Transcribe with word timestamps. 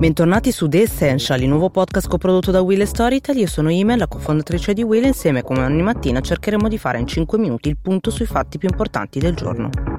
Bentornati 0.00 0.50
su 0.50 0.66
The 0.66 0.80
Essential, 0.80 1.42
il 1.42 1.48
nuovo 1.48 1.68
podcast 1.68 2.08
coprodotto 2.08 2.50
da 2.50 2.62
Will 2.62 2.80
e 2.80 2.86
Storytel. 2.86 3.36
Io 3.36 3.46
sono 3.46 3.68
Ime, 3.68 3.98
la 3.98 4.08
cofondatrice 4.08 4.72
di 4.72 4.82
Will 4.82 5.04
e 5.04 5.08
insieme 5.08 5.42
come 5.42 5.62
ogni 5.62 5.82
mattina 5.82 6.22
cercheremo 6.22 6.68
di 6.68 6.78
fare 6.78 6.98
in 6.98 7.06
5 7.06 7.36
minuti 7.36 7.68
il 7.68 7.76
punto 7.76 8.10
sui 8.10 8.24
fatti 8.24 8.56
più 8.56 8.70
importanti 8.70 9.18
del 9.18 9.34
giorno. 9.34 9.89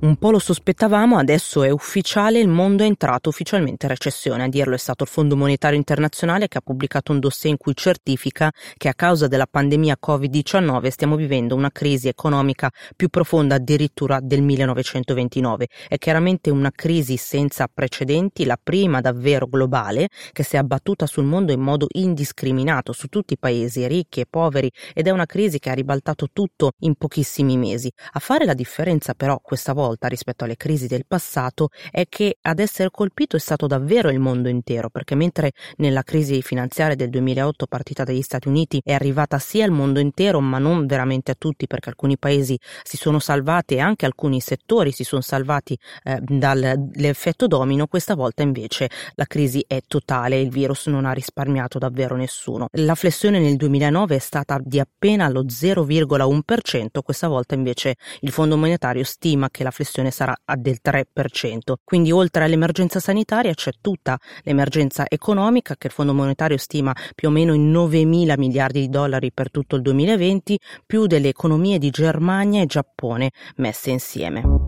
Un 0.00 0.14
po' 0.14 0.30
lo 0.30 0.38
sospettavamo, 0.38 1.18
adesso 1.18 1.64
è 1.64 1.70
ufficiale, 1.70 2.38
il 2.38 2.46
mondo 2.46 2.84
è 2.84 2.86
entrato 2.86 3.30
ufficialmente 3.30 3.86
in 3.86 3.90
recessione. 3.90 4.44
A 4.44 4.48
dirlo 4.48 4.76
è 4.76 4.78
stato 4.78 5.02
il 5.02 5.08
Fondo 5.08 5.36
Monetario 5.36 5.76
Internazionale 5.76 6.46
che 6.46 6.58
ha 6.58 6.60
pubblicato 6.60 7.10
un 7.10 7.18
dossier 7.18 7.50
in 7.50 7.58
cui 7.58 7.74
certifica 7.74 8.52
che 8.76 8.86
a 8.86 8.94
causa 8.94 9.26
della 9.26 9.48
pandemia 9.50 9.98
Covid-19 10.00 10.86
stiamo 10.90 11.16
vivendo 11.16 11.56
una 11.56 11.72
crisi 11.72 12.06
economica 12.06 12.70
più 12.94 13.08
profonda 13.08 13.56
addirittura 13.56 14.20
del 14.22 14.40
1929. 14.40 15.66
È 15.88 15.98
chiaramente 15.98 16.50
una 16.50 16.70
crisi 16.70 17.16
senza 17.16 17.66
precedenti, 17.66 18.44
la 18.44 18.58
prima 18.62 19.00
davvero 19.00 19.48
globale, 19.48 20.10
che 20.30 20.44
si 20.44 20.54
è 20.54 20.60
abbattuta 20.60 21.06
sul 21.06 21.24
mondo 21.24 21.50
in 21.50 21.60
modo 21.60 21.88
indiscriminato 21.90 22.92
su 22.92 23.08
tutti 23.08 23.32
i 23.32 23.38
paesi, 23.38 23.84
ricchi 23.88 24.20
e 24.20 24.26
poveri, 24.30 24.70
ed 24.94 25.08
è 25.08 25.10
una 25.10 25.26
crisi 25.26 25.58
che 25.58 25.70
ha 25.70 25.74
ribaltato 25.74 26.28
tutto 26.32 26.74
in 26.82 26.94
pochissimi 26.94 27.56
mesi. 27.56 27.90
A 28.12 28.20
fare 28.20 28.44
la 28.44 28.54
differenza 28.54 29.14
però 29.14 29.40
questa 29.42 29.72
volta 29.72 29.86
volta 29.88 30.08
rispetto 30.08 30.44
alle 30.44 30.56
crisi 30.56 30.86
del 30.86 31.06
passato 31.06 31.70
è 31.90 32.06
che 32.08 32.36
ad 32.42 32.58
essere 32.58 32.90
colpito 32.90 33.36
è 33.36 33.40
stato 33.40 33.66
davvero 33.66 34.10
il 34.10 34.18
mondo 34.18 34.48
intero, 34.48 34.90
perché 34.90 35.14
mentre 35.14 35.52
nella 35.76 36.02
crisi 36.02 36.42
finanziaria 36.42 36.94
del 36.94 37.08
2008 37.10 37.66
partita 37.66 38.04
dagli 38.04 38.22
Stati 38.22 38.48
Uniti 38.48 38.80
è 38.84 38.92
arrivata 38.92 39.38
sia 39.38 39.64
al 39.64 39.70
mondo 39.70 39.98
intero, 39.98 40.40
ma 40.40 40.58
non 40.58 40.86
veramente 40.86 41.30
a 41.30 41.36
tutti, 41.36 41.66
perché 41.66 41.88
alcuni 41.88 42.18
paesi 42.18 42.58
si 42.82 42.96
sono 42.96 43.18
salvati 43.18 43.74
e 43.74 43.80
anche 43.80 44.04
alcuni 44.04 44.40
settori 44.40 44.92
si 44.92 45.04
sono 45.04 45.22
salvati 45.22 45.78
eh, 46.04 46.18
dall'effetto 46.20 47.46
domino, 47.46 47.86
questa 47.86 48.14
volta 48.14 48.42
invece 48.42 48.90
la 49.14 49.24
crisi 49.24 49.64
è 49.66 49.80
totale 49.86 50.40
il 50.40 50.50
virus 50.50 50.86
non 50.86 51.06
ha 51.06 51.12
risparmiato 51.12 51.78
davvero 51.78 52.14
nessuno. 52.14 52.68
La 52.72 52.94
flessione 52.94 53.38
nel 53.38 53.56
2009 53.56 54.16
è 54.16 54.18
stata 54.18 54.58
di 54.62 54.78
appena 54.78 55.28
lo 55.28 55.44
0,1%, 55.44 57.00
questa 57.02 57.28
volta 57.28 57.54
invece 57.54 57.96
il 58.20 58.32
Fondo 58.32 58.56
Monetario 58.56 59.04
stima 59.04 59.48
che 59.50 59.62
la 59.62 59.70
flessione 59.78 60.10
sarà 60.10 60.34
del 60.56 60.78
3%. 60.82 61.74
Quindi 61.84 62.10
oltre 62.10 62.44
all'emergenza 62.44 62.98
sanitaria 62.98 63.54
c'è 63.54 63.70
tutta 63.80 64.18
l'emergenza 64.42 65.04
economica 65.08 65.76
che 65.76 65.86
il 65.86 65.92
Fondo 65.92 66.14
Monetario 66.14 66.56
stima 66.56 66.92
più 67.14 67.28
o 67.28 67.30
meno 67.30 67.54
in 67.54 67.70
9 67.70 68.04
mila 68.04 68.36
miliardi 68.36 68.80
di 68.80 68.88
dollari 68.88 69.30
per 69.32 69.50
tutto 69.52 69.76
il 69.76 69.82
2020, 69.82 70.58
più 70.84 71.06
delle 71.06 71.28
economie 71.28 71.78
di 71.78 71.90
Germania 71.90 72.62
e 72.62 72.66
Giappone 72.66 73.30
messe 73.56 73.90
insieme. 73.90 74.67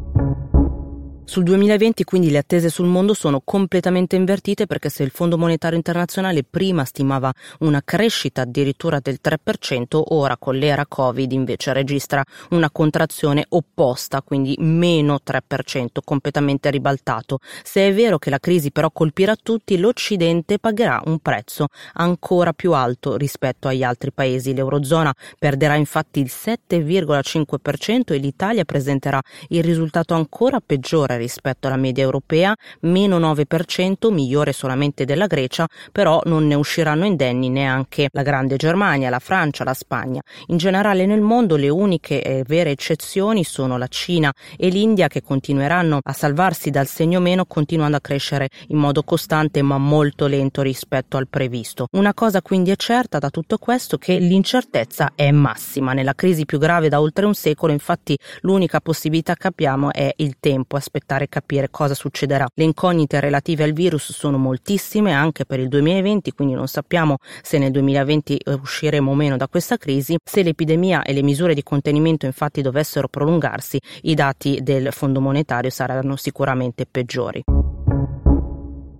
Sul 1.31 1.45
2020 1.45 2.03
quindi 2.03 2.28
le 2.28 2.39
attese 2.39 2.69
sul 2.70 2.89
mondo 2.89 3.14
sono 3.14 3.41
completamente 3.45 4.17
invertite 4.17 4.67
perché 4.67 4.89
se 4.89 5.05
il 5.05 5.11
Fondo 5.11 5.39
Monetario 5.39 5.77
Internazionale 5.77 6.42
prima 6.42 6.84
stimava 6.84 7.33
una 7.61 7.83
crescita 7.84 8.41
addirittura 8.41 8.98
del 8.98 9.20
3%, 9.23 10.03
ora 10.06 10.36
con 10.36 10.56
l'era 10.56 10.86
Covid 10.89 11.31
invece 11.31 11.73
registra 11.73 12.25
una 12.48 12.69
contrazione 12.73 13.47
opposta, 13.51 14.23
quindi 14.23 14.56
meno 14.58 15.20
3%, 15.25 15.98
completamente 16.05 16.69
ribaltato. 16.69 17.39
Se 17.62 17.86
è 17.86 17.95
vero 17.95 18.19
che 18.19 18.31
la 18.31 18.41
crisi 18.41 18.73
però 18.73 18.91
colpirà 18.91 19.36
tutti, 19.41 19.78
l'Occidente 19.78 20.58
pagherà 20.58 21.01
un 21.05 21.20
prezzo 21.20 21.69
ancora 21.92 22.53
più 22.53 22.73
alto 22.73 23.17
rispetto 23.17 23.69
agli 23.69 23.84
altri 23.84 24.11
paesi. 24.11 24.53
L'Eurozona 24.53 25.14
perderà 25.39 25.77
infatti 25.77 26.19
il 26.19 26.28
7,5% 26.28 28.14
e 28.14 28.17
l'Italia 28.17 28.64
presenterà 28.64 29.23
il 29.51 29.62
risultato 29.62 30.14
ancora 30.14 30.58
peggiore 30.58 31.19
rispetto 31.20 31.66
alla 31.66 31.76
media 31.76 32.02
europea, 32.02 32.54
meno 32.80 33.18
9%, 33.18 34.12
migliore 34.12 34.52
solamente 34.52 35.04
della 35.04 35.27
Grecia, 35.27 35.67
però 35.92 36.20
non 36.24 36.46
ne 36.46 36.55
usciranno 36.55 37.05
indenni 37.05 37.48
neanche 37.48 38.08
la 38.12 38.22
Grande 38.22 38.56
Germania, 38.56 39.11
la 39.11 39.18
Francia, 39.18 39.64
la 39.64 39.74
Spagna. 39.74 40.20
In 40.46 40.56
generale 40.56 41.06
nel 41.06 41.20
mondo 41.20 41.56
le 41.56 41.68
uniche 41.68 42.22
eh, 42.22 42.45
vere 42.46 42.70
eccezioni 42.70 43.45
sono 43.45 43.77
la 43.77 43.89
Cina 43.89 44.33
e 44.56 44.68
l'India 44.68 45.08
che 45.08 45.22
continueranno 45.22 46.00
a 46.02 46.12
salvarsi 46.12 46.70
dal 46.70 46.86
segno 46.86 47.20
meno 47.20 47.45
continuando 47.45 47.96
a 47.96 48.00
crescere 48.00 48.48
in 48.68 48.78
modo 48.78 49.02
costante 49.02 49.62
ma 49.62 49.78
molto 49.78 50.27
lento 50.27 50.62
rispetto 50.62 51.16
al 51.16 51.28
previsto. 51.28 51.86
Una 51.92 52.14
cosa 52.14 52.42
quindi 52.42 52.70
è 52.70 52.77
certa 52.77 53.18
da 53.18 53.30
tutto 53.30 53.58
questo 53.58 53.98
che 53.98 54.18
l'incertezza 54.18 55.12
è 55.14 55.30
massima. 55.30 55.92
Nella 55.92 56.14
crisi 56.14 56.46
più 56.46 56.58
grave 56.58 56.89
da 56.89 57.00
oltre 57.00 57.27
un 57.27 57.34
secolo 57.34 57.72
infatti 57.72 58.16
l'unica 58.42 58.80
possibilità 58.80 59.34
che 59.34 59.46
abbiamo 59.48 59.92
è 59.92 60.12
il 60.16 60.36
tempo, 60.39 60.77
aspettare 60.77 60.99
aspettare 61.00 61.24
e 61.24 61.28
capire 61.28 61.70
cosa 61.70 61.94
succederà. 61.94 62.46
Le 62.55 62.64
incognite 62.64 63.18
relative 63.20 63.64
al 63.64 63.72
virus 63.72 64.12
sono 64.12 64.38
moltissime 64.38 65.12
anche 65.12 65.44
per 65.44 65.58
il 65.58 65.68
2020, 65.68 66.33
quindi 66.33 66.55
non 66.55 66.68
sappiamo 66.68 67.16
se 67.42 67.58
nel 67.58 67.70
2020 67.70 68.36
eh, 68.36 68.52
usciremo 68.52 69.10
o 69.10 69.14
meno 69.14 69.36
da 69.36 69.48
questa 69.48 69.77
crisi. 69.77 70.16
Se 70.22 70.42
l'epidemia 70.42 71.02
e 71.02 71.12
le 71.12 71.22
misure 71.22 71.55
di 71.55 71.62
contenimento 71.62 72.27
infatti 72.27 72.60
dovessero 72.62 73.08
prolungarsi, 73.08 73.80
i 74.02 74.14
dati 74.14 74.60
del 74.62 74.92
Fondo 74.92 75.20
monetario 75.20 75.70
saranno 75.70 76.16
sicuramente 76.16 76.86
peggiori. 76.86 77.59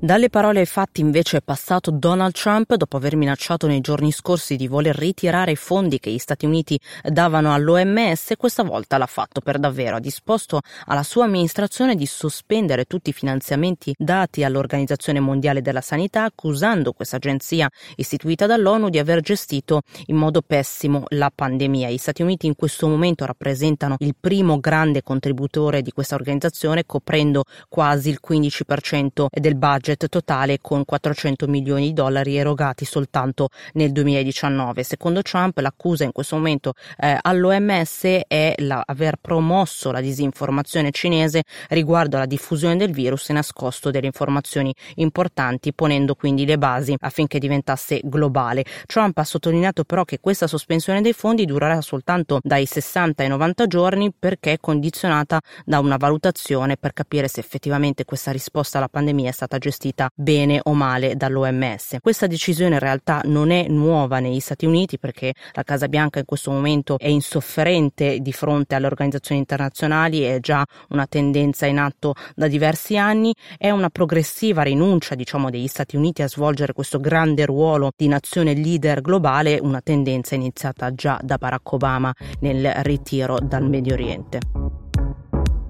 Dalle 0.03 0.31
parole 0.31 0.61
ai 0.61 0.67
fatti 0.67 1.03
invece 1.03 1.37
è 1.37 1.41
passato 1.43 1.91
Donald 1.91 2.33
Trump 2.33 2.75
dopo 2.75 2.97
aver 2.97 3.17
minacciato 3.17 3.67
nei 3.67 3.83
giorni 3.83 4.13
scorsi 4.13 4.57
di 4.57 4.67
voler 4.67 4.97
ritirare 4.97 5.51
i 5.51 5.57
fondi 5.57 5.99
che 5.99 6.11
gli 6.11 6.17
Stati 6.17 6.47
Uniti 6.47 6.81
davano 7.03 7.53
all'OMS, 7.53 8.33
questa 8.39 8.63
volta 8.63 8.97
l'ha 8.97 9.05
fatto 9.05 9.43
per 9.43 9.59
davvero, 9.59 9.97
ha 9.97 10.01
disposto 10.01 10.63
alla 10.87 11.03
sua 11.03 11.25
amministrazione 11.25 11.97
di 11.97 12.07
sospendere 12.07 12.87
tutti 12.87 13.11
i 13.11 13.13
finanziamenti 13.13 13.95
dati 13.99 14.43
all'Organizzazione 14.43 15.21
Mondiale 15.21 15.61
della 15.61 15.83
Sanità, 15.83 16.25
accusando 16.25 16.95
questa 16.95 17.17
agenzia 17.17 17.69
istituita 17.97 18.47
dall'ONU 18.47 18.89
di 18.89 18.99
aver 18.99 19.21
gestito 19.21 19.83
in 20.07 20.17
modo 20.17 20.41
pessimo 20.41 21.05
la 21.09 21.31
pandemia. 21.33 21.91
Gli 21.91 21.99
Stati 21.99 22.23
Uniti 22.23 22.47
in 22.47 22.57
questo 22.57 22.89
momento 22.89 23.27
rappresentano 23.27 23.97
il 23.99 24.15
primo 24.19 24.61
grande 24.61 25.03
contributore 25.03 25.83
di 25.83 25.93
questa 25.93 26.15
organizzazione, 26.15 26.87
coprendo 26.87 27.45
quasi 27.69 28.09
il 28.09 28.19
15% 28.27 29.27
del 29.31 29.57
budget 29.57 29.89
budget 29.91 30.09
totale 30.09 30.59
con 30.61 30.85
400 30.85 31.49
milioni 31.49 31.87
di 31.87 31.93
dollari 31.93 32.37
erogati 32.37 32.85
soltanto 32.85 33.49
nel 33.75 33.91
2019. 33.93 34.83
Secondo 34.83 35.23
Trump 35.23 35.59
l'accusa 35.59 36.05
in 36.05 36.13
questo 36.13 36.37
momento 36.37 36.75
eh, 36.99 37.19
all'OMS 37.21 38.23
è 38.27 38.55
la, 38.59 38.83
aver 38.85 39.17
promosso 39.21 39.91
la 39.91 40.01
disinformazione 40.01 40.91
cinese 40.93 41.43
riguardo 41.71 42.17
alla 42.17 42.27
diffusione 42.27 42.77
del 42.77 42.93
virus 42.93 43.31
e 43.31 43.33
nascosto 43.33 43.91
delle 43.91 44.07
informazioni 44.07 44.73
importanti 44.97 45.73
ponendo 45.73 46.15
quindi 46.15 46.45
le 46.45 46.59
basi 46.59 46.95
affinché 46.99 47.39
diventasse 47.39 48.01
globale. 48.05 48.65
Trump 48.87 49.19
ha 49.19 49.25
sottolineato 49.25 49.85
però 49.85 50.05
che 50.05 50.21
questa 50.21 50.47
sospensione 50.47 51.01
dei 51.01 51.13
fondi 51.13 51.45
durerà 51.45 51.81
soltanto 51.81 52.39
dai 52.43 52.67
60 52.67 53.23
ai 53.23 53.29
90 53.29 53.67
giorni 53.67 54.13
perché 54.17 54.53
è 54.53 54.59
condizionata 54.61 55.41
da 55.65 55.79
una 55.81 55.97
valutazione 55.97 56.77
per 56.77 56.93
capire 56.93 57.29
se 57.29 57.41
effettivamente 57.41 58.05
questa 58.05 58.31
risposta 58.31 58.79
alla 58.79 58.89
pandemia 58.89 59.31
è 59.31 59.33
stata 59.33 59.59
gestita 59.59 59.79
gestita 59.81 60.11
bene 60.15 60.61
o 60.63 60.75
male 60.75 61.17
dall'OMS. 61.17 61.97
Questa 62.01 62.27
decisione 62.27 62.75
in 62.75 62.81
realtà 62.81 63.23
non 63.25 63.51
è 63.51 63.67
nuova 63.69 64.21
negli 64.21 64.41
Stati 64.41 64.67
Uniti 64.67 64.99
perché 64.99 65.33
la 65.53 65.63
Casa 65.63 65.89
Bianca 65.89 66.19
in 66.19 66.27
questo 66.27 66.51
momento 66.51 66.99
è 66.99 67.09
insofferente 67.09 68.19
di 68.21 68.33
fronte 68.33 68.75
alle 68.75 68.87
organizzazioni 68.87 69.41
internazionali, 69.41 70.21
è 70.21 70.39
già 70.41 70.65
una 70.91 71.07
tendenza 71.07 71.65
in 71.67 71.79
atto 71.79 72.15
da 72.35 72.47
diversi 72.47 72.99
anni, 72.99 73.35
è 73.57 73.71
una 73.71 73.89
progressiva 73.89 74.63
rinuncia 74.63 75.15
diciamo 75.15 75.49
degli 75.49 75.67
Stati 75.67 75.97
Uniti 75.97 76.23
a 76.23 76.29
svolgere 76.29 76.75
questo 76.75 77.01
grande 77.01 77.47
ruolo 77.47 77.93
di 77.97 78.07
nazione 78.07 78.55
leader 78.55 79.01
globale, 79.01 79.59
una 79.61 79.81
tendenza 79.81 80.35
iniziata 80.35 80.93
già 80.95 81.19
da 81.23 81.37
Barack 81.37 81.73
Obama 81.73 82.13
nel 82.41 82.71
ritiro 82.83 83.39
dal 83.41 83.69
Medio 83.69 83.95
Oriente. 83.95 84.70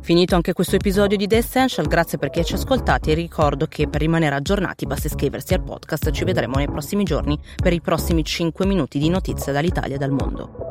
Finito 0.02 0.34
anche 0.34 0.54
questo 0.54 0.76
episodio 0.76 1.16
di 1.16 1.26
The 1.26 1.36
Essential, 1.36 1.86
grazie 1.86 2.16
per 2.16 2.30
chi 2.30 2.42
ci 2.42 2.54
ha 2.54 2.56
ascoltati 2.56 3.10
e 3.10 3.14
ricordo 3.14 3.66
che 3.66 3.86
per 3.86 4.00
rimanere 4.00 4.34
aggiornati 4.34 4.86
basta 4.86 5.08
iscriversi 5.08 5.52
al 5.52 5.62
podcast, 5.62 6.10
ci 6.10 6.24
vedremo 6.24 6.56
nei 6.56 6.68
prossimi 6.68 7.04
giorni 7.04 7.38
per 7.62 7.74
i 7.74 7.80
prossimi 7.80 8.24
5 8.24 8.64
minuti 8.66 8.98
di 8.98 9.10
notizie 9.10 9.52
dall'Italia 9.52 9.96
e 9.96 9.98
dal 9.98 10.10
mondo. 10.10 10.69